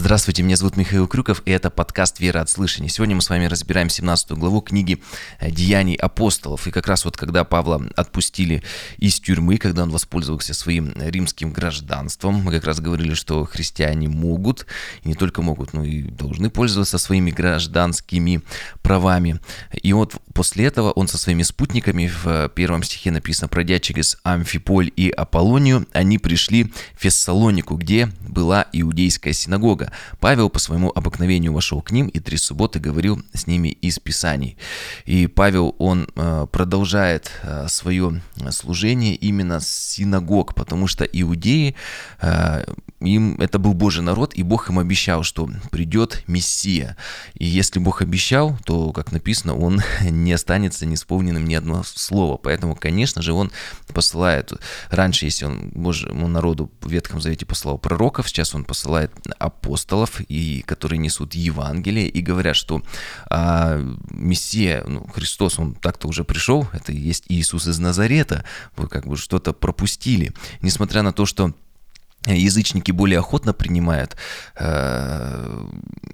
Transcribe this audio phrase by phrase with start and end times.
[0.00, 2.88] Здравствуйте, меня зовут Михаил Крюков, и это подкаст «Вера от слышания».
[2.88, 5.02] Сегодня мы с вами разбираем 17 главу книги
[5.38, 6.66] э, «Деяний апостолов».
[6.66, 8.62] И как раз вот когда Павла отпустили
[8.96, 14.64] из тюрьмы, когда он воспользовался своим римским гражданством, мы как раз говорили, что христиане могут,
[15.02, 18.40] и не только могут, но и должны пользоваться своими гражданскими
[18.80, 19.38] правами.
[19.82, 24.90] И вот после этого он со своими спутниками, в первом стихе написано, пройдя через Амфиполь
[24.96, 29.89] и Аполлонию, они пришли в Фессалонику, где была иудейская синагога.
[30.18, 34.56] Павел по своему обыкновению вошел к ним и три субботы говорил с ними из Писаний.
[35.04, 41.74] И Павел, он э, продолжает э, свое служение именно с синагог, потому что иудеи,
[42.20, 42.64] э,
[43.00, 46.96] им это был Божий народ, и Бог им обещал, что придет Мессия.
[47.34, 52.36] И если Бог обещал, то, как написано, он не останется неисполненным ни одно слово.
[52.36, 53.50] Поэтому, конечно же, он
[53.88, 54.52] посылает,
[54.90, 60.20] раньше, если он Божьему народу в Ветхом Завете послал пророков, сейчас он посылает апостолов, апостолов,
[60.28, 62.82] и, которые несут Евангелие и говорят, что
[63.30, 68.44] а, Мессия, ну, Христос, он так-то уже пришел, это и есть Иисус из Назарета,
[68.76, 70.32] вы как бы что-то пропустили.
[70.62, 71.54] Несмотря на то, что
[72.26, 74.16] язычники более охотно принимают
[74.56, 75.66] э,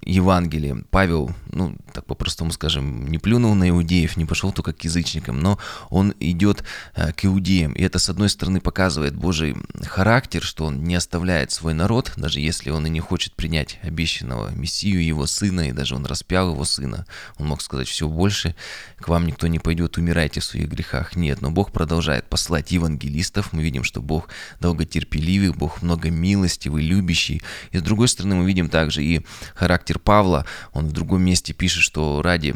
[0.02, 0.84] Евангелие.
[0.90, 5.58] Павел, ну, так по-простому скажем, не плюнул на иудеев, не пошел только к язычникам, но
[5.90, 6.62] он идет
[6.94, 7.72] э, к иудеям.
[7.72, 12.38] И это, с одной стороны, показывает Божий характер, что он не оставляет свой народ, даже
[12.38, 16.64] если он и не хочет принять обещанного Мессию, его сына, и даже он распял его
[16.64, 17.04] сына.
[17.36, 18.54] Он мог сказать, все больше,
[18.96, 21.16] к вам никто не пойдет, умирайте в своих грехах.
[21.16, 23.52] Нет, но Бог продолжает послать евангелистов.
[23.52, 24.28] Мы видим, что Бог
[24.60, 27.42] долготерпеливый, Бог много много милостивый, любящий.
[27.72, 30.44] И с другой стороны мы видим также и характер Павла.
[30.72, 32.54] Он в другом месте пишет, что ради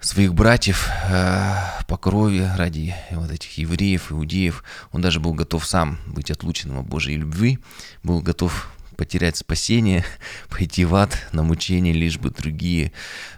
[0.00, 5.98] своих братьев э, по крови, ради вот этих евреев, иудеев, он даже был готов сам
[6.06, 7.58] быть отлученным от Божьей любви,
[8.02, 10.04] был готов потерять спасение,
[10.48, 12.92] пойти в ад на мучение, лишь бы другие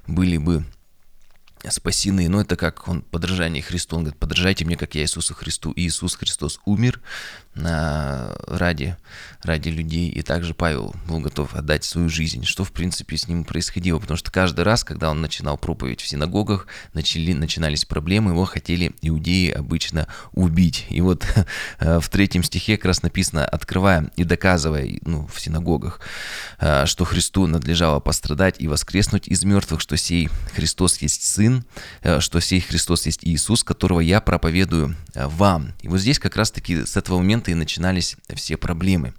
[0.06, 0.64] были бы
[1.70, 2.28] спасены.
[2.28, 3.96] Но это как он подражание Христу.
[3.96, 5.72] Он говорит, подражайте мне, как я Иисусу Христу.
[5.72, 7.00] И Иисус Христос умер
[7.58, 8.96] ради,
[9.42, 10.10] ради людей.
[10.10, 13.98] И также Павел был готов отдать свою жизнь, что в принципе с ним происходило.
[13.98, 18.94] Потому что каждый раз, когда он начинал проповедь в синагогах, начали, начинались проблемы, его хотели
[19.00, 20.86] иудеи обычно убить.
[20.90, 21.24] И вот
[21.78, 26.00] э, в третьем стихе как раз написано, открывая и доказывая ну, в синагогах,
[26.58, 31.55] э, что Христу надлежало пострадать и воскреснуть из мертвых, что сей Христос есть Сын,
[32.02, 35.72] э, что сей Христос есть Иисус, которого я проповедую вам.
[35.82, 39.12] И вот здесь как раз-таки с этого момента момента и начинались все проблемы.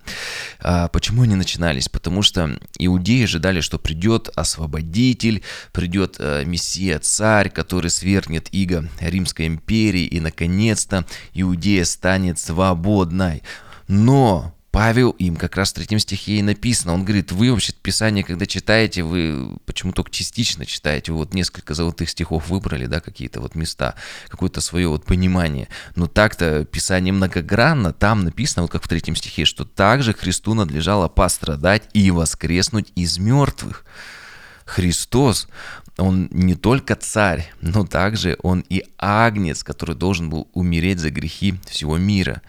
[0.59, 1.89] А почему они начинались?
[1.89, 9.47] Потому что иудеи ожидали, что придет освободитель, придет э, мессия, царь, который свергнет иго Римской
[9.47, 13.43] империи, и, наконец-то, Иудея станет свободной.
[13.87, 16.93] Но Павел им как раз в третьем стихе и написано.
[16.93, 21.73] Он говорит, вы вообще Писание, когда читаете, вы почему только частично читаете, вы вот несколько
[21.73, 23.95] золотых стихов выбрали, да, какие-то вот места,
[24.27, 25.67] какое-то свое вот понимание.
[25.95, 31.07] Но так-то Писание многогранно, там написано, вот как в третьем стихе, что также Христу надлежало
[31.07, 33.85] пострадать и воскреснуть из мертвых.
[34.67, 35.47] Христос,
[35.97, 41.55] он не только царь, но также он и агнец, который должен был умереть за грехи
[41.65, 42.41] всего мира.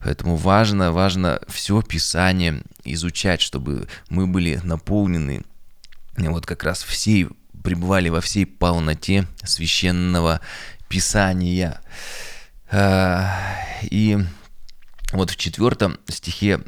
[0.00, 5.44] Поэтому важно, важно все Писание изучать, чтобы мы были наполнены
[6.16, 7.28] вот как раз всей,
[7.62, 10.40] пребывали во всей полноте священного
[10.88, 11.80] Писания.
[12.70, 13.38] А,
[13.82, 14.18] и
[15.12, 16.60] вот в четвертом стихе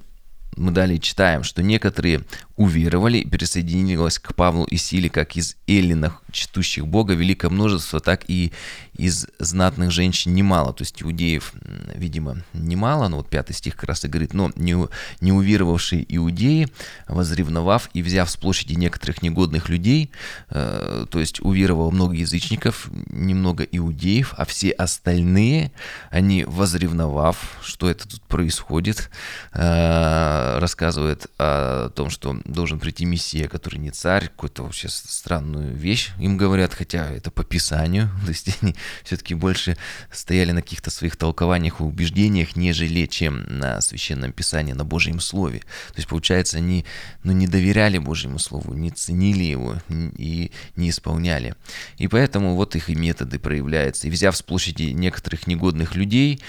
[0.56, 2.24] мы далее читаем, что некоторые
[2.60, 8.28] уверовали и присоединилось к Павлу и Силе как из эллинах, чтущих Бога, великое множество, так
[8.28, 8.52] и
[8.92, 10.74] из знатных женщин немало.
[10.74, 11.54] То есть иудеев,
[11.94, 14.76] видимо, немало, но вот пятый стих как раз и говорит, но не,
[15.22, 16.68] не уверовавшие иудеи,
[17.08, 20.10] возревновав и взяв с площади некоторых негодных людей,
[20.50, 25.72] э, то есть уверовало много язычников, немного иудеев, а все остальные,
[26.10, 29.08] они возревновав, что это тут происходит,
[29.54, 36.10] э, рассказывает о том, что должен прийти мессия, который не царь, какую-то вообще странную вещь
[36.18, 38.74] им говорят, хотя это по Писанию, то есть они
[39.04, 39.76] все-таки больше
[40.12, 45.60] стояли на каких-то своих толкованиях и убеждениях, нежели чем на Священном Писании, на Божьем Слове.
[45.60, 46.84] То есть, получается, они
[47.22, 51.54] ну, не доверяли Божьему Слову, не ценили его и не исполняли.
[51.98, 54.06] И поэтому вот их и методы проявляются.
[54.06, 56.40] И взяв с площади некоторых негодных людей,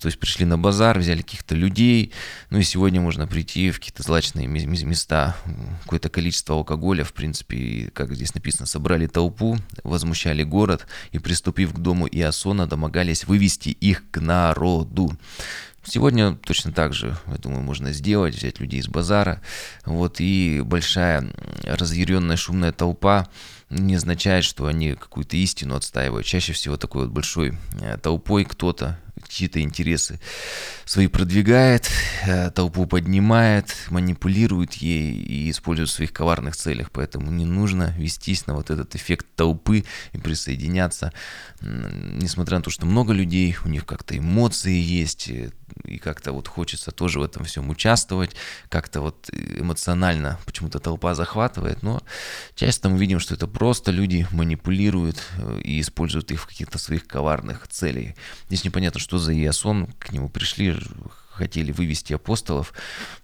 [0.00, 2.12] то есть пришли на базар, взяли каких-то людей,
[2.50, 5.36] ну и сегодня можно прийти в какие-то злачные места,
[5.82, 11.78] какое-то количество алкоголя, в принципе, как здесь написано, собрали толпу, возмущали город и, приступив к
[11.78, 15.12] дому Иосона, домогались вывести их к народу.
[15.82, 19.40] Сегодня точно так же, я думаю, можно сделать, взять людей из базара.
[19.86, 21.32] Вот, и большая
[21.64, 23.28] разъяренная шумная толпа
[23.70, 26.26] не означает, что они какую-то истину отстаивают.
[26.26, 28.98] Чаще всего такой вот большой э, толпой кто-то
[29.30, 30.20] чьи-то интересы
[30.84, 31.88] свои продвигает,
[32.26, 36.90] э, толпу поднимает, манипулирует ей и использует в своих коварных целях.
[36.90, 41.12] Поэтому не нужно вестись на вот этот эффект толпы и присоединяться.
[41.60, 45.50] Несмотря на то, что много людей, у них как-то эмоции есть, э,
[45.84, 48.36] и как-то вот хочется тоже в этом всем участвовать,
[48.68, 52.02] как-то вот эмоционально почему-то толпа захватывает, но
[52.54, 57.06] часто мы видим, что это просто люди манипулируют э, и используют их в каких-то своих
[57.06, 58.14] коварных целях.
[58.46, 60.76] Здесь непонятно, что за Иосон, к нему пришли,
[61.40, 62.74] хотели вывести апостолов.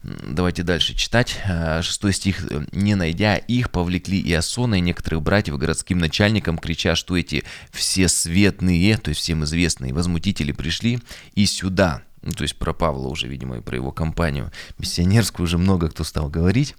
[0.03, 1.39] Давайте дальше читать.
[1.45, 2.45] Э, шестой стих.
[2.73, 8.97] «Не найдя их, повлекли Иосона и некоторых братьев городским начальникам, крича, что эти все светные,
[8.97, 11.01] то есть всем известные возмутители пришли
[11.35, 12.03] и сюда».
[12.27, 16.03] Ну, то есть про Павла уже, видимо, и про его компанию миссионерскую уже много кто
[16.03, 16.75] стал говорить.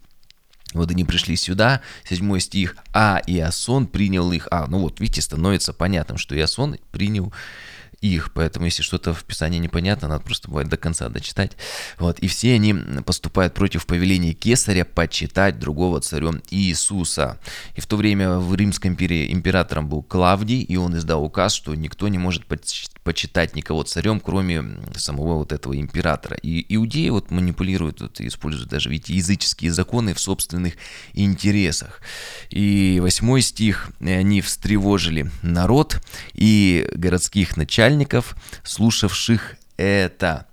[0.73, 4.49] Вот они пришли сюда, седьмой стих, а Иосон принял их.
[4.51, 7.33] А, ну вот, видите, становится понятным, что Иосон принял
[8.01, 11.53] их, поэтому если что-то в Писании непонятно, надо просто бывает до конца дочитать.
[11.97, 12.73] Вот, и все они
[13.05, 17.39] поступают против повеления Кесаря почитать другого царем Иисуса.
[17.75, 21.73] И в то время в Римской империи императором был Клавдий, и он издал указ, что
[21.75, 24.63] никто не может почитать никого царем, кроме
[24.95, 26.37] самого вот этого императора.
[26.37, 30.73] И иудеи вот манипулируют, вот, используют даже, видите, языческие законы в собственных
[31.13, 32.01] интересах.
[32.49, 36.01] И восьмой стих, они встревожили народ
[36.33, 40.46] и городских начальников, начальников, слушавших это.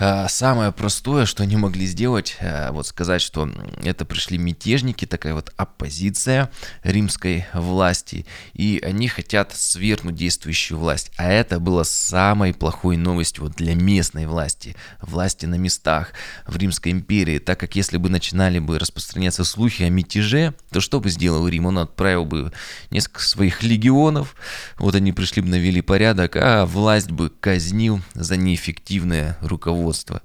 [0.00, 3.50] А, самое простое, что они могли сделать, а, вот сказать, что
[3.82, 6.50] это пришли мятежники, такая вот оппозиция
[6.84, 11.10] римской власти, и они хотят свергнуть действующую власть.
[11.16, 16.12] А это было самой плохой новостью вот для местной власти, власти на местах
[16.46, 21.00] в Римской империи, так как если бы начинали бы распространяться слухи о мятеже, то что
[21.00, 21.66] бы сделал Рим?
[21.66, 22.52] Он отправил бы
[22.92, 24.36] несколько своих легионов,
[24.78, 30.22] вот они пришли бы навели порядок, а власть бы казнил за неэффективное руководство руководства.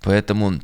[0.00, 0.60] Поэтому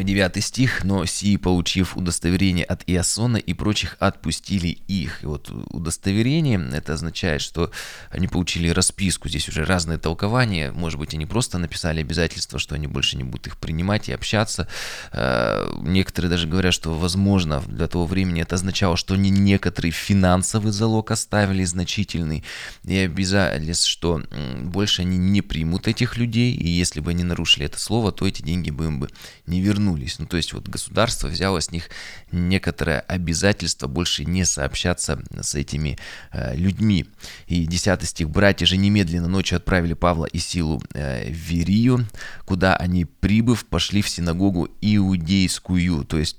[0.00, 5.22] 9 стих, но сии, получив удостоверение от Иосона и прочих, отпустили их.
[5.22, 7.70] И вот удостоверение, это означает, что
[8.10, 9.28] они получили расписку.
[9.28, 10.72] Здесь уже разные толкования.
[10.72, 14.66] Может быть, они просто написали обязательство, что они больше не будут их принимать и общаться.
[15.12, 20.72] Э, некоторые даже говорят, что, возможно, для того времени это означало, что они некоторый финансовый
[20.72, 22.44] залог оставили значительный
[22.84, 24.22] и обязались, что
[24.62, 28.42] больше они не примут этих людей, и если бы они нарушили это слово, то эти
[28.42, 29.08] деньги бы им бы
[29.46, 30.18] не вернули вернулись.
[30.18, 31.90] Ну, то есть вот государство взяло с них
[32.30, 35.98] некоторое обязательство больше не сообщаться с этими
[36.32, 37.06] э, людьми.
[37.46, 38.30] И 10 стих.
[38.30, 42.06] «Братья же немедленно ночью отправили Павла и Силу э, в Верию,
[42.44, 46.04] куда они, прибыв, пошли в синагогу иудейскую».
[46.04, 46.36] То есть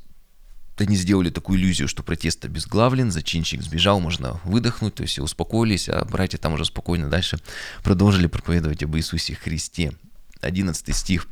[0.77, 6.03] они сделали такую иллюзию, что протест обезглавлен, зачинщик сбежал, можно выдохнуть, то есть успокоились, а
[6.03, 7.37] братья там уже спокойно дальше
[7.83, 9.93] продолжили проповедовать об Иисусе Христе.
[10.41, 11.27] 11 стих.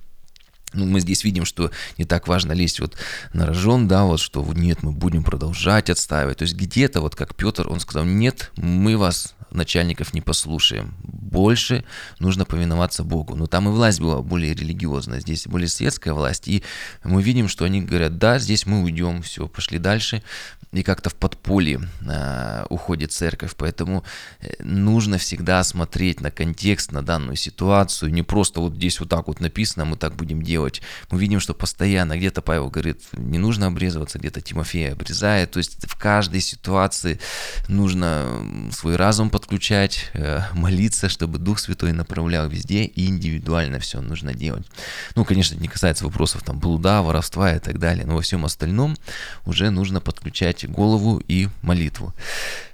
[0.73, 2.95] Ну, мы здесь видим, что не так важно лезть вот
[3.33, 6.37] на рожон, да, вот что нет, мы будем продолжать отстаивать.
[6.37, 10.95] То есть где-то, вот как Петр, он сказал, нет, мы вас, начальников, не послушаем.
[11.03, 11.83] Больше
[12.19, 13.35] нужно повиноваться Богу.
[13.35, 16.47] Но там и власть была более религиозная, здесь более светская власть.
[16.47, 16.63] И
[17.03, 20.23] мы видим, что они говорят, да, здесь мы уйдем, все, пошли дальше
[20.71, 23.55] и как-то в подполье э, уходит церковь.
[23.57, 24.03] Поэтому
[24.39, 28.11] э, нужно всегда смотреть на контекст, на данную ситуацию.
[28.13, 30.60] Не просто вот здесь вот так вот написано, мы так будем делать.
[31.09, 35.51] Мы видим, что постоянно где-то Павел говорит, не нужно обрезываться, где-то Тимофей обрезает.
[35.51, 37.19] То есть в каждой ситуации
[37.67, 44.33] нужно свой разум подключать, э, молиться, чтобы Дух Святой направлял везде и индивидуально все нужно
[44.33, 44.65] делать.
[45.15, 48.97] Ну, конечно, не касается вопросов там блуда, воровства и так далее, но во всем остальном
[49.45, 52.13] уже нужно подключать голову и молитву.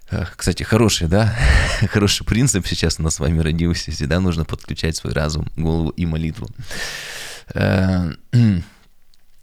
[0.10, 1.36] Э, кстати, хороший, да?
[1.92, 3.92] Хороший принцип сейчас у нас с вами родился.
[3.92, 6.48] Всегда нужно подключать свой разум, голову и молитву.
[7.54, 8.12] Э,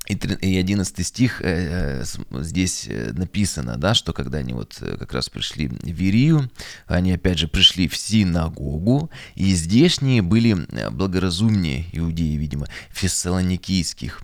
[0.08, 5.82] и 11 стих э, здесь написано, да, что когда они вот как раз пришли в
[5.82, 6.50] Верию,
[6.86, 10.56] они опять же пришли в синагогу, и здешние были
[10.90, 14.20] благоразумнее иудеи, видимо, фессалоникийских.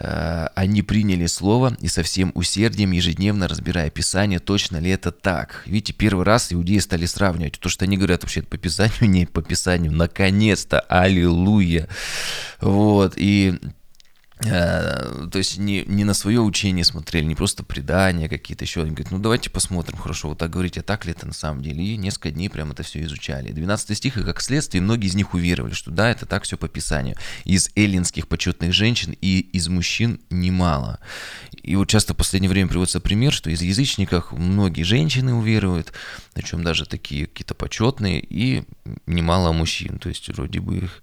[0.00, 5.62] Э, они приняли слово и со всем усердием, ежедневно разбирая Писание, точно ли это так.
[5.66, 7.60] Видите, первый раз иудеи стали сравнивать.
[7.60, 9.92] То, что они говорят вообще по Писанию, не по Писанию.
[9.92, 11.88] Наконец-то, аллилуйя.
[12.60, 13.58] Вот, и
[14.42, 18.80] то есть не, не на свое учение смотрели, не просто предания какие-то еще.
[18.80, 21.62] Они говорят, ну давайте посмотрим, хорошо, вот так говорите, а так ли это на самом
[21.62, 21.84] деле?
[21.84, 23.52] И несколько дней прям это все изучали.
[23.52, 26.68] 12 стих, и как следствие, многие из них уверовали, что да, это так все по
[26.68, 27.16] Писанию.
[27.44, 31.00] Из эллинских почетных женщин и из мужчин немало.
[31.62, 35.92] И вот часто в последнее время приводится пример, что из язычников многие женщины уверуют,
[36.32, 38.64] причем даже такие какие-то почетные, и
[39.06, 39.98] немало мужчин.
[39.98, 41.02] То есть вроде бы их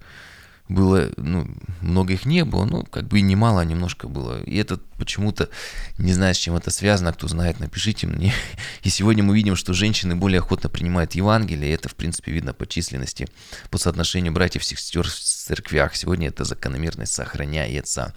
[0.68, 1.48] было, ну,
[1.80, 4.42] много их не было, но как бы и немало немножко было.
[4.42, 5.48] И это почему-то,
[5.96, 8.34] не знаю, с чем это связано, кто знает, напишите мне.
[8.82, 12.52] И сегодня мы видим, что женщины более охотно принимают Евангелие, и это, в принципе, видно
[12.52, 13.28] по численности,
[13.70, 15.94] по соотношению братьев и сестер в церквях.
[15.96, 18.14] Сегодня эта закономерность сохраняется.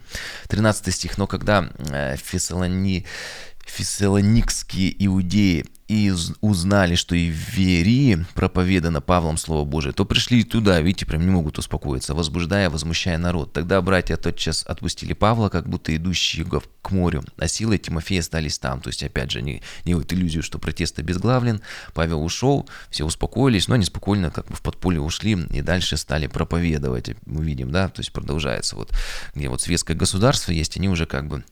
[0.49, 1.17] 13 стих.
[1.17, 3.05] «Но когда э, Фессалони,
[3.65, 10.79] фессалоникские иудеи и узнали, что и в Верии проповедано Павлом Слово Божие, то пришли туда,
[10.79, 13.51] видите, прям не могут успокоиться, возбуждая, возмущая народ.
[13.51, 16.45] Тогда братья тотчас отпустили Павла, как будто идущие
[16.81, 18.79] к морю, а силы Тимофея остались там.
[18.79, 21.59] То есть, опять же, не, не вот иллюзию, что протест обезглавлен,
[21.93, 26.27] Павел ушел, все успокоились, но они спокойно как бы в подполье ушли и дальше стали
[26.27, 27.09] проповедовать.
[27.25, 28.93] Мы видим, да, то есть продолжается вот,
[29.35, 31.43] где вот светское государство есть, они уже как бы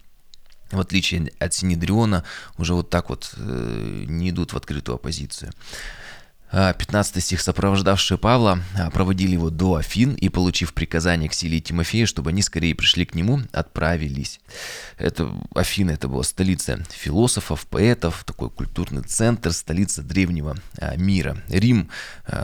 [0.72, 2.24] в отличие от Синедриона,
[2.58, 5.52] уже вот так вот э, не идут в открытую оппозицию.
[6.52, 11.60] 15 а, стих, сопровождавшие Павла, а, проводили его до Афин и, получив приказание к Силе
[11.60, 14.40] и Тимофею, чтобы они скорее пришли к нему, отправились.
[14.98, 21.38] Это Афины, это была столица философов, поэтов, такой культурный центр, столица древнего а, мира.
[21.50, 21.90] Рим,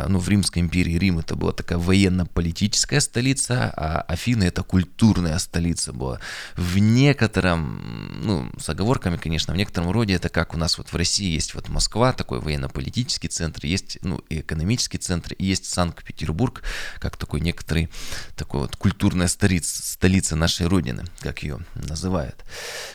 [0.08, 5.94] ну в Римской империи Рим это была такая военно-политическая столица, а Афины это культурная столица
[5.94, 6.20] была.
[6.56, 10.96] В некотором, ну с оговорками, конечно, в некотором роде это как у нас вот в
[10.96, 15.66] России есть вот Москва, такой военно-политический центр, есть есть ну, и экономический центр, и есть
[15.66, 16.64] Санкт-Петербург,
[17.00, 17.90] как такой некоторый,
[18.36, 22.44] такой вот культурная столица, столица нашей Родины, как ее называют.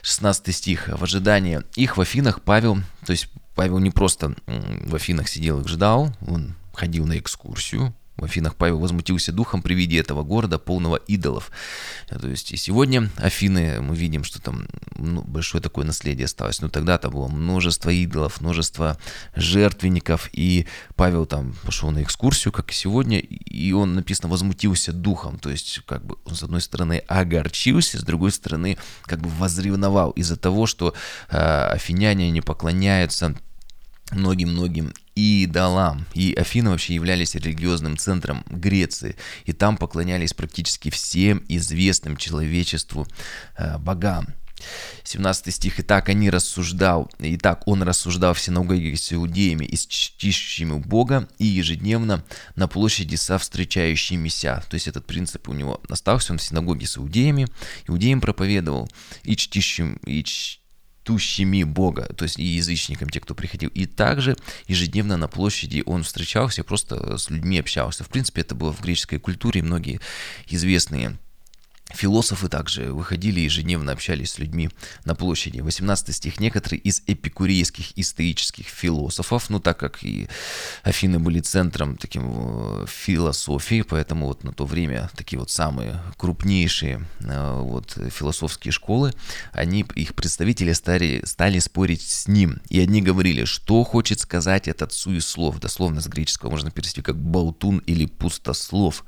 [0.03, 0.89] 16 стих.
[0.89, 5.69] В ожидании их в Афинах Павел, то есть Павел не просто в Афинах сидел и
[5.69, 10.97] ждал, он ходил на экскурсию, в Афинах Павел возмутился духом при виде этого города, полного
[10.97, 11.51] идолов.
[12.09, 16.61] То есть и сегодня Афины, мы видим, что там ну, большое такое наследие осталось.
[16.61, 18.99] Но тогда-то было множество идолов, множество
[19.35, 20.29] жертвенников.
[20.33, 25.39] И Павел там пошел на экскурсию, как и сегодня, и он, написано, возмутился духом.
[25.39, 30.11] То есть как бы он, с одной стороны, огорчился, с другой стороны, как бы возревновал
[30.11, 30.95] из-за того, что
[31.31, 33.35] э, афиняне не поклоняются
[34.13, 36.07] многим-многим идолам.
[36.15, 39.17] И Афины вообще являлись религиозным центром Греции.
[39.45, 43.07] И там поклонялись практически всем известным человечеству
[43.57, 44.35] э, богам.
[45.05, 45.79] 17 стих.
[45.79, 50.79] «И так они рассуждал, и так он рассуждал в синагоге с иудеями и с чтищими
[50.79, 52.25] Бога, и ежедневно
[52.57, 54.63] на площади со встречающимися».
[54.69, 57.49] То есть этот принцип у него остался, он в синагоге с иудеями,
[57.89, 58.89] иудеям проповедовал,
[59.23, 60.61] и чтищим, и чтищим
[61.03, 63.71] чтущими Бога, то есть и язычникам, те, кто приходил.
[63.71, 68.05] И также ежедневно на площади он встречался, просто с людьми общался.
[68.05, 70.01] В принципе, это было в греческой культуре, многие
[70.49, 71.19] известные
[71.93, 74.71] Философы также выходили ежедневно общались с людьми
[75.05, 75.61] на площади.
[75.61, 76.41] 18 стих.
[76.41, 80.29] Некоторые из эпикурейских и стоических философов, ну так как и
[80.83, 87.07] Афины были центром таким э, философии, поэтому вот на то время такие вот самые крупнейшие
[87.21, 89.13] э, вот философские школы,
[89.53, 92.61] они, их представители стали, стали спорить с ним.
[92.69, 97.79] И одни говорили, что хочет сказать этот суеслов, дословно с греческого можно перевести как болтун
[97.79, 99.05] или пустослов.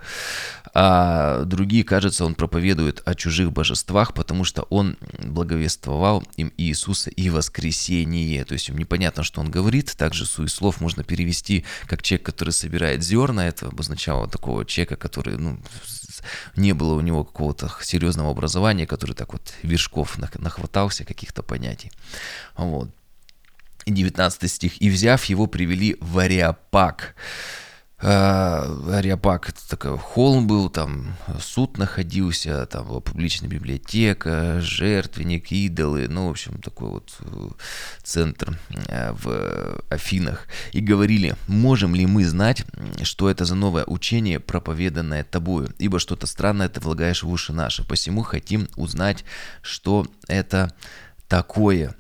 [0.75, 7.11] А другие, кажется, он проповедует проповедует о чужих божествах, потому что он благовествовал им Иисуса
[7.11, 8.45] и воскресение.
[8.45, 9.95] То есть им непонятно, что он говорит.
[9.97, 13.47] Также слов можно перевести как человек, который собирает зерна.
[13.47, 15.59] Это обозначало такого человека, который ну,
[16.57, 21.91] не было у него какого-то серьезного образования, который так вот вершков нахватался каких-то понятий.
[22.57, 22.89] Вот.
[23.87, 24.83] 19 стих.
[24.83, 27.15] «И взяв его, привели в Ариапак».
[28.03, 36.27] Ариапак это такой холм был, там суд находился, там была публичная библиотека, жертвенник, идолы, ну,
[36.27, 37.49] в общем, такой вот э,
[38.03, 40.49] центр э, в Афинах.
[40.73, 42.65] И говорили, можем ли мы знать,
[43.03, 47.85] что это за новое учение, проповеданное тобою, ибо что-то странное ты влагаешь в уши наши,
[47.85, 49.25] посему хотим узнать,
[49.63, 50.75] что это
[51.29, 51.95] такое.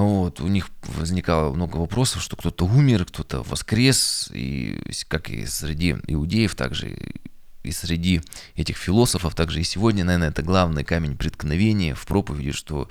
[0.00, 5.96] Вот, у них возникало много вопросов, что кто-то умер, кто-то воскрес, и как и среди
[6.06, 6.96] иудеев, также
[7.62, 8.22] и среди
[8.56, 12.88] этих философов, также и сегодня, наверное, это главный камень преткновения в проповеди, что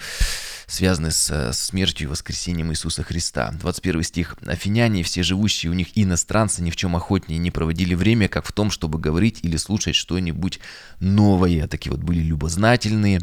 [0.70, 3.52] связаны с смертью и воскресением Иисуса Христа.
[3.60, 4.36] 21 стих.
[4.46, 8.52] «Афиняне, все живущие у них иностранцы, ни в чем охотнее не проводили время, как в
[8.52, 10.60] том, чтобы говорить или слушать что-нибудь
[11.00, 11.68] новое».
[11.68, 13.22] Такие вот были любознательные.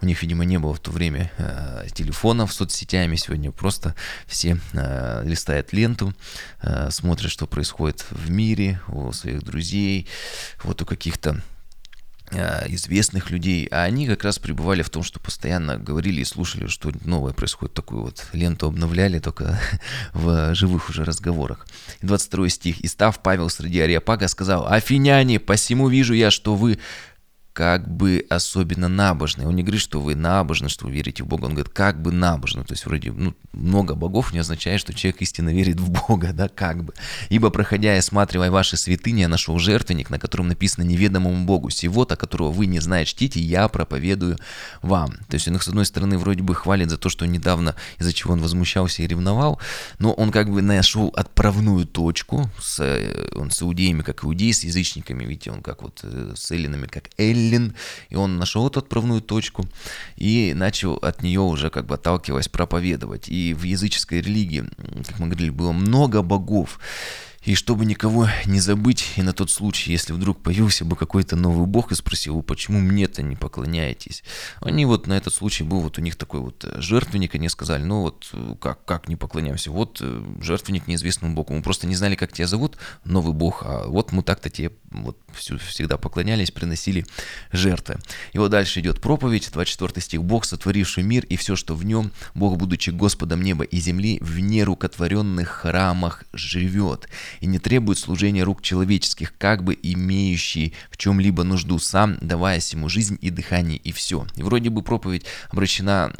[0.00, 3.16] У них, видимо, не было в то время э, телефонов соцсетями.
[3.16, 3.94] Сегодня просто
[4.26, 6.14] все э, листают ленту,
[6.62, 10.08] э, смотрят, что происходит в мире, у своих друзей,
[10.64, 11.42] вот у каких-то
[12.30, 16.66] Э, известных людей, а они как раз пребывали в том, что постоянно говорили и слушали,
[16.66, 19.58] что новое происходит, такую вот ленту обновляли только
[20.12, 21.66] в живых уже разговорах.
[22.02, 22.80] 22 стих.
[22.80, 26.78] «И став Павел среди Ариапага, сказал, «Афиняне, посему вижу я, что вы
[27.58, 29.44] как бы особенно набожный.
[29.44, 31.46] Он не говорит, что вы набожны, что вы верите в Бога.
[31.46, 32.62] Он говорит, как бы набожны.
[32.62, 36.48] То есть вроде ну, много богов не означает, что человек истинно верит в Бога, да,
[36.48, 36.94] как бы.
[37.30, 41.68] Ибо, проходя и осматривая ваши святыни, я нашел жертвенник, на котором написано неведомому Богу.
[41.70, 44.38] Сего-то, которого вы не знаете, чтите, я проповедую
[44.80, 45.14] вам.
[45.28, 48.12] То есть он их, с одной стороны, вроде бы хвалит за то, что недавно, из-за
[48.12, 49.58] чего он возмущался и ревновал,
[49.98, 54.62] но он как бы нашел отправную точку, с, э, он с иудеями, как иудеи, с
[54.62, 57.74] язычниками, видите, он как вот э, с эллинами, как Элли, Эллин,
[58.10, 59.66] и он нашел эту отправную точку
[60.16, 63.28] и начал от нее уже как бы отталкиваясь проповедовать.
[63.28, 64.64] И в языческой религии,
[65.06, 66.78] как мы говорили, было много богов.
[67.44, 71.66] И чтобы никого не забыть, и на тот случай, если вдруг появился бы какой-то новый
[71.66, 74.24] бог и спросил, почему мне-то не поклоняетесь,
[74.60, 77.84] они вот на этот случай был вот у них такой вот э, жертвенник, они сказали,
[77.84, 81.94] ну вот э, как, как не поклоняемся, вот э, жертвенник неизвестному богу, мы просто не
[81.94, 87.04] знали, как тебя зовут, новый бог, а вот мы так-то тебе вот всегда поклонялись, приносили
[87.52, 87.98] жертвы.
[88.32, 92.12] И вот дальше идет проповедь, 24 стих, Бог, сотворивший мир и все, что в нем,
[92.34, 97.08] Бог, будучи Господом неба и земли, в нерукотворенных храмах живет
[97.40, 102.88] и не требует служения рук человеческих, как бы имеющий в чем-либо нужду сам, давая ему
[102.88, 104.26] жизнь и дыхание, и все.
[104.36, 106.12] И вроде бы проповедь обращена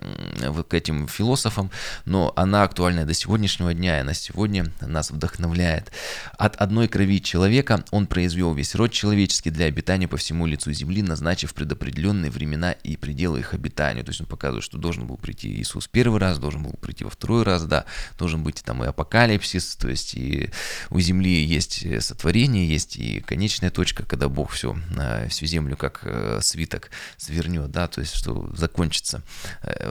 [0.69, 1.71] к этим философам,
[2.05, 5.91] но она актуальна до сегодняшнего дня, и на сегодня нас вдохновляет.
[6.37, 11.01] От одной крови человека он произвел весь род человеческий для обитания по всему лицу земли,
[11.01, 14.03] назначив предопределенные времена и пределы их обитания.
[14.03, 17.11] То есть он показывает, что должен был прийти Иисус первый раз, должен был прийти во
[17.11, 17.85] второй раз, да,
[18.19, 20.51] должен быть там и апокалипсис, то есть и
[20.91, 25.77] у Земли есть э, сотворение, есть и конечная точка, когда Бог все, э, всю Землю
[25.77, 29.23] как э, свиток свернет, да, то есть что закончится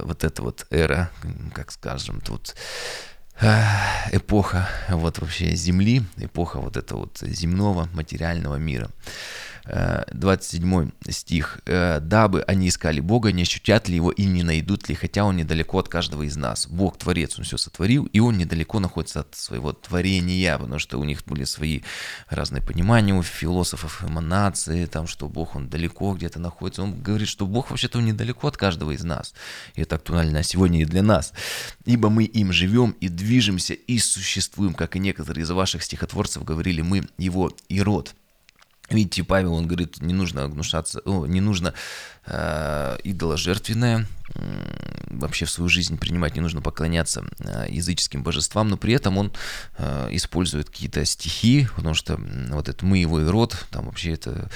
[0.03, 1.09] вот эта вот эра,
[1.53, 2.55] как скажем, тут
[4.12, 8.89] эпоха вот вообще Земли, эпоха вот этого вот земного материального мира.
[9.67, 11.60] 27 стих.
[11.65, 15.36] «Э, «Дабы они искали Бога, не ощутят ли Его и не найдут ли, хотя Он
[15.36, 16.67] недалеко от каждого из нас».
[16.67, 21.03] Бог Творец, Он все сотворил, и Он недалеко находится от своего творения, потому что у
[21.03, 21.82] них были свои
[22.30, 26.84] разные понимания у философов, эманации, там, что Бог, Он далеко где-то находится.
[26.84, 29.34] Он говорит, что Бог вообще-то недалеко от каждого из нас.
[29.75, 31.34] И это актуально сегодня и для нас.
[31.86, 36.82] «Ибо мы им живем и движемся и существуем, как и некоторые из ваших стихотворцев говорили,
[36.82, 38.15] мы Его и род».
[38.89, 41.73] Видите, Павел, он говорит, не нужно гнушаться, о, не нужно
[42.26, 44.08] э, идоложертвенное,
[45.10, 49.32] вообще в свою жизнь принимать, не нужно поклоняться э, языческим божествам, но при этом он
[49.78, 52.19] э, использует какие-то стихи, потому что
[52.50, 54.50] вот это «мы его и род», там вообще это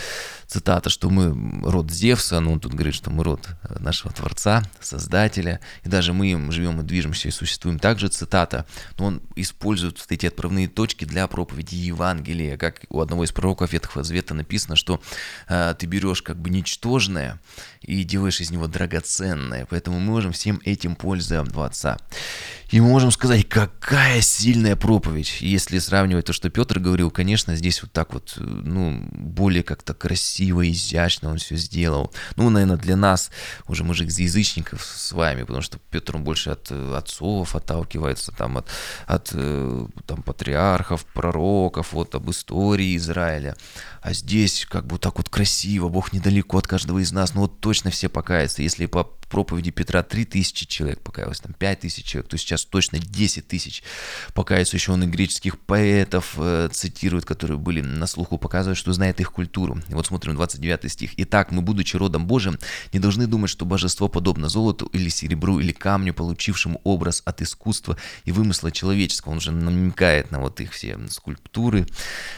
[0.48, 3.48] цитата, что мы род Зевса, но он тут говорит, что мы род
[3.80, 7.80] нашего Творца, Создателя, и даже мы им живем и движемся и существуем.
[7.80, 8.66] Также цитата,
[8.98, 13.72] но он использует вот эти отправные точки для проповеди Евангелия, как у одного из пророков
[13.72, 15.02] Ветхого Завета написано, что
[15.48, 17.40] э, ты берешь как бы ничтожное
[17.82, 21.98] и делаешь из него драгоценное, поэтому мы можем всем этим пользоваться.
[22.72, 25.38] И мы можем сказать, какая сильная проповедь.
[25.42, 30.70] Если сравнивать то, что Петр говорил, конечно, здесь вот так вот, ну, более как-то красиво,
[30.70, 32.14] изящно он все сделал.
[32.36, 33.32] Ну, наверное, для нас,
[33.68, 38.58] уже же из язычников с вами, потому что Петр он больше от отцов отталкивается, там,
[38.58, 38.70] от,
[39.06, 43.56] от э, там, патриархов, пророков, вот об истории Израиля.
[44.02, 47.60] А здесь как бы так вот красиво, Бог недалеко от каждого из нас, ну вот
[47.60, 48.64] точно все покаются.
[48.64, 53.84] Если по проповеди Петра 3000 человек покаялось, там 5000 человек, то сейчас точно 10 тысяч
[54.34, 54.78] покаяться.
[54.78, 59.32] Еще он и греческих поэтов э, цитирует, которые были на слуху, показывают, что знает их
[59.32, 59.82] культуру.
[59.90, 61.12] И вот смотрим 29 стих.
[61.18, 62.58] «Итак, мы, будучи родом Божьим,
[62.94, 67.98] не должны думать, что божество подобно золоту или серебру или камню, получившему образ от искусства
[68.26, 69.34] и вымысла человеческого».
[69.34, 71.88] Он же намекает на вот их все скульптуры.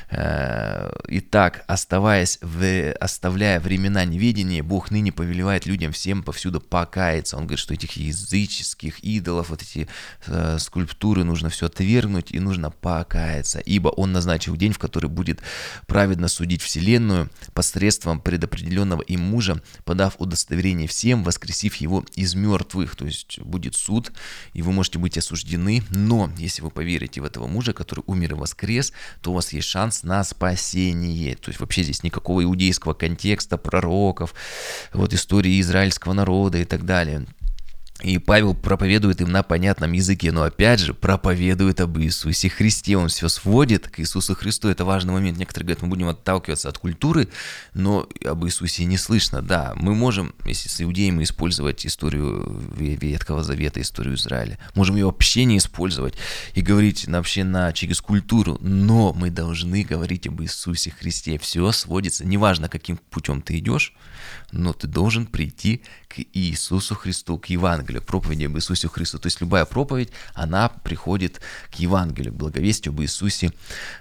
[0.10, 6.62] Э, итак, оставаясь в, оставляя времена неведения, Бог ныне повелевает людям всем повсюду
[7.04, 7.38] покаяться.
[7.38, 9.88] Он говорит, что этих языческих идолов, вот эти
[10.28, 15.42] э, скульптуры, нужно все отвергнуть и нужно покаяться, ибо Он назначил день, в который будет
[15.88, 23.06] праведно судить вселенную посредством предопределенного им мужа, подав удостоверение всем, воскресив его из мертвых, то
[23.06, 24.12] есть будет суд,
[24.54, 28.36] и вы можете быть осуждены, но если вы поверите в этого мужа, который умер и
[28.36, 31.36] воскрес, то у вас есть шанс на спасение.
[31.36, 34.34] То есть вообще здесь никакого иудейского контекста, пророков,
[34.94, 37.26] вот истории израильского народа и так далее далее.
[38.04, 42.98] И Павел проповедует им на понятном языке, но опять же проповедует об Иисусе Христе.
[42.98, 44.68] Он все сводит к Иисусу Христу.
[44.68, 45.38] Это важный момент.
[45.38, 47.30] Некоторые говорят, мы будем отталкиваться от культуры,
[47.74, 49.42] но об Иисусе не слышно.
[49.42, 55.46] Да, мы можем, если с иудеями использовать историю Ветхого Завета, историю Израиля, можем ее вообще
[55.46, 56.16] не использовать
[56.56, 61.40] и говорить вообще на через культуру, но мы должны говорить об Иисусе Христе.
[61.40, 63.94] Все сводится, неважно, каким путем ты идешь,
[64.52, 69.20] но ты должен прийти к Иисусу Христу, к Евангелию, к проповеди об Иисусе Христу.
[69.20, 73.52] То есть любая проповедь, она приходит к Евангелию, к благовестию об Иисусе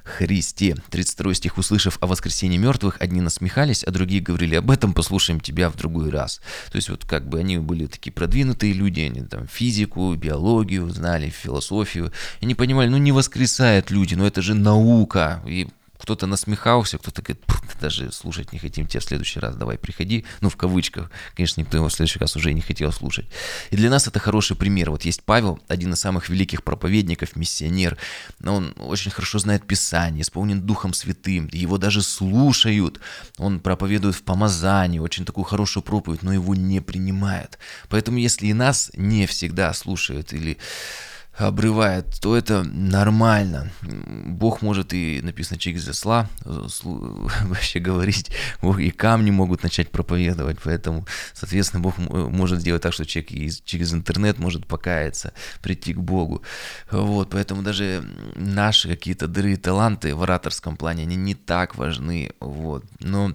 [0.05, 0.77] Христе.
[0.91, 1.59] 32 стих.
[1.59, 6.11] «Услышав о воскресении мертвых, одни насмехались, а другие говорили, об этом послушаем тебя в другой
[6.11, 6.41] раз».
[6.71, 11.29] То есть вот как бы они были такие продвинутые люди, они там физику, биологию знали,
[11.31, 12.13] философию.
[12.41, 15.43] И они понимали, ну не воскресают люди, но это же наука.
[15.47, 15.69] И
[16.03, 17.45] кто-то насмехался, кто-то говорит,
[17.81, 21.77] даже слушать не хотим тебя в следующий раз, давай приходи, ну в кавычках, конечно, никто
[21.77, 23.27] его в следующий раз уже не хотел слушать.
[23.71, 24.91] И для нас это хороший пример.
[24.91, 27.97] Вот есть Павел, один из самых великих проповедников, миссионер,
[28.45, 32.99] он очень хорошо знает Писание, исполнен Духом Святым, его даже слушают,
[33.39, 37.59] он проповедует в помазании, очень такую хорошую проповедь, но его не принимают.
[37.89, 40.59] Поэтому если и нас не всегда слушают или
[41.37, 43.71] обрывает, то это нормально.
[43.83, 51.07] Бог может и, написано, через зла вообще говорить, Бог и камни могут начать проповедовать, поэтому,
[51.33, 53.31] соответственно, Бог может сделать так, что человек
[53.65, 56.43] через интернет может покаяться, прийти к Богу.
[56.91, 58.05] Вот, поэтому даже
[58.37, 63.33] наши какие-то дыры и таланты в ораторском плане, они не так важны, вот, но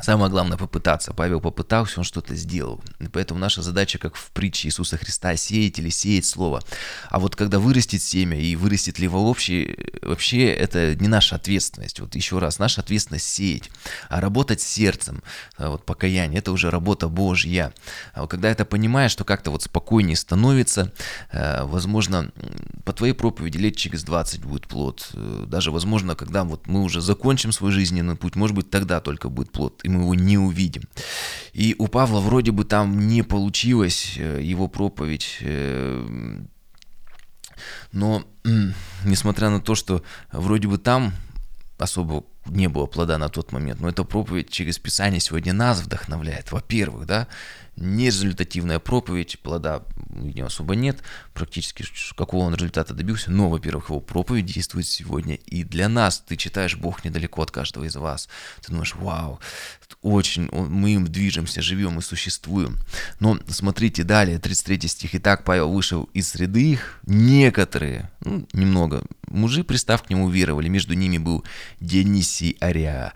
[0.00, 1.14] Самое главное попытаться.
[1.14, 2.82] Павел попытался, он что-то сделал.
[3.00, 6.62] И поэтому наша задача, как в притче Иисуса Христа, сеять или сеять слово.
[7.08, 12.00] А вот когда вырастет семя и вырастет ли вообще, вообще это не наша ответственность.
[12.00, 13.70] Вот еще раз, наша ответственность сеять.
[14.08, 15.22] А работать сердцем,
[15.56, 17.72] а вот покаяние, это уже работа Божья.
[18.12, 20.92] А вот когда это понимаешь, что как-то вот спокойнее становится,
[21.32, 22.30] э, возможно,
[22.84, 25.08] по твоей проповеди лет через 20 будет плод.
[25.14, 29.30] Э, даже, возможно, когда вот мы уже закончим свой жизненный путь, может быть, тогда только
[29.30, 30.82] будет плод и мы его не увидим.
[31.52, 36.38] И у Павла вроде бы там не получилось э, его проповедь, э,
[37.92, 38.24] но
[39.04, 41.14] несмотря на то, что вроде бы там
[41.78, 46.50] особо не было плода на тот момент, но эта проповедь через Писание сегодня нас вдохновляет,
[46.50, 47.28] во-первых, да,
[47.76, 51.02] нерезультативная проповедь, плода у него особо нет,
[51.34, 51.84] практически
[52.16, 56.22] какого он результата добился, но, во-первых, его проповедь действует сегодня и для нас.
[56.26, 58.28] Ты читаешь Бог недалеко от каждого из вас.
[58.62, 59.40] Ты думаешь, вау,
[60.02, 62.78] очень, мы им движемся, живем и существуем.
[63.20, 65.14] Но смотрите далее, 33 стих.
[65.14, 70.68] Итак, Павел вышел из среды их, некоторые, ну, немного, мужи, пристав к нему, веровали.
[70.68, 71.44] Между ними был
[71.80, 73.12] Дионисий Ариа,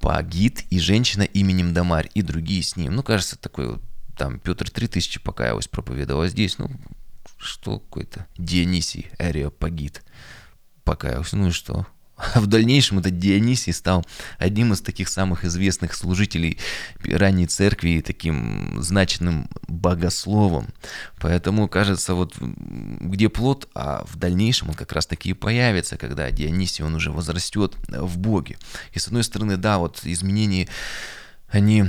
[0.00, 2.94] Пагит и женщина именем Дамарь и другие с ним.
[2.94, 3.82] Ну, кажется, такой вот
[4.16, 6.70] там Петр 3000 покаялось, проповедовал, а здесь, ну,
[7.38, 10.02] что какой-то Дионисий Ариопагит
[10.84, 11.86] покаялся, ну и что?
[12.16, 14.06] А в дальнейшем этот Дионисий стал
[14.38, 16.58] одним из таких самых известных служителей
[17.04, 20.68] ранней церкви и таким значным богословом.
[21.20, 26.30] Поэтому, кажется, вот где плод, а в дальнейшем он как раз таки и появится, когда
[26.30, 28.56] Дионисий, он уже возрастет в Боге.
[28.94, 30.68] И с одной стороны, да, вот изменения,
[31.48, 31.84] они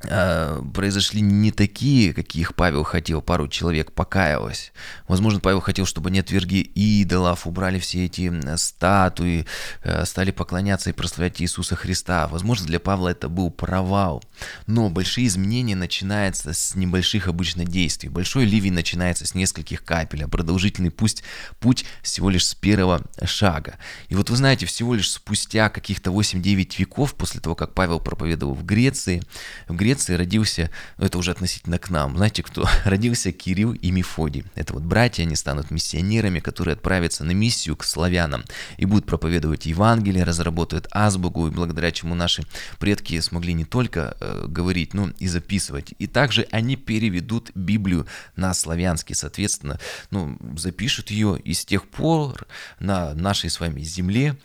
[0.00, 3.20] произошли не такие, каких Павел хотел.
[3.20, 4.72] Пару человек покаялось.
[5.08, 9.46] Возможно, Павел хотел, чтобы они отвергли идолов, убрали все эти статуи,
[9.82, 12.28] э, стали поклоняться и прославлять Иисуса Христа.
[12.28, 14.22] Возможно, для Павла это был провал.
[14.66, 18.08] Но большие изменения начинаются с небольших обычно действий.
[18.08, 21.24] Большой ливень начинается с нескольких капель, а продолжительный пусть
[21.58, 23.74] путь всего лишь с первого шага.
[24.08, 28.54] И вот вы знаете, всего лишь спустя каких-то 8-9 веков после того, как Павел проповедовал
[28.54, 29.22] в Греции,
[29.68, 32.64] в Греции Греции родился, ну это уже относительно к нам, знаете кто?
[32.84, 34.44] Родился Кирилл и Мефодий.
[34.54, 38.44] Это вот братья, они станут миссионерами, которые отправятся на миссию к славянам
[38.76, 42.44] и будут проповедовать Евангелие, разработают азбуку, и благодаря чему наши
[42.78, 45.92] предки смогли не только э, говорить, но и записывать.
[45.98, 49.80] И также они переведут Библию на славянский, соответственно,
[50.12, 52.46] ну, запишут ее, и с тех пор
[52.78, 54.36] на нашей с вами земле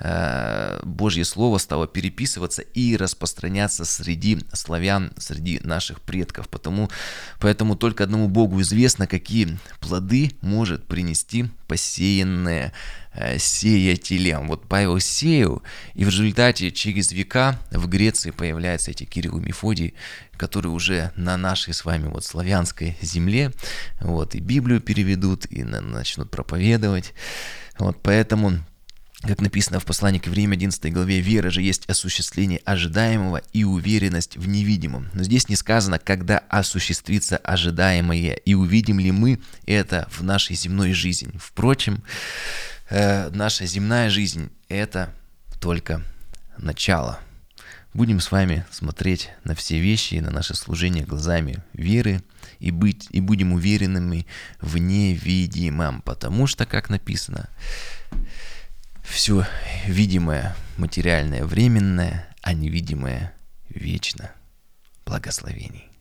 [0.00, 6.48] э, Божье Слово стало переписываться и распространяться среди славян славян, среди наших предков.
[6.48, 6.90] Потому,
[7.40, 12.72] поэтому только одному Богу известно, какие плоды может принести посеянное
[13.14, 14.48] э, сеятелем.
[14.48, 15.62] Вот Павел сеял,
[15.94, 19.94] и в результате через века в Греции появляются эти Кирилл и Мефодий,
[20.36, 23.52] которые уже на нашей с вами вот славянской земле
[24.00, 27.14] вот, и Библию переведут, и начнут проповедовать.
[27.78, 28.58] Вот поэтому
[29.26, 34.36] как написано в послании к Евреям 11 главе, вера же есть осуществление ожидаемого и уверенность
[34.36, 35.08] в невидимом.
[35.14, 40.92] Но здесь не сказано, когда осуществится ожидаемое, и увидим ли мы это в нашей земной
[40.92, 41.32] жизни.
[41.38, 42.02] Впрочем,
[42.90, 45.12] э, наша земная жизнь– это
[45.60, 46.02] только
[46.58, 47.18] начало.
[47.94, 52.22] Будем с вами смотреть на все вещи и на наше служение глазами веры
[52.58, 54.26] и, быть, и будем уверенными
[54.60, 57.48] в невидимом, потому что, как написано,
[59.04, 59.46] все
[59.86, 63.32] видимое, материальное, временное, а невидимое
[63.68, 64.30] вечно.
[65.06, 65.93] Благословений.